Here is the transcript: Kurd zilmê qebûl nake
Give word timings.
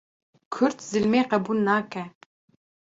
Kurd 0.53 0.79
zilmê 0.89 1.21
qebûl 1.29 1.59
nake 1.65 2.03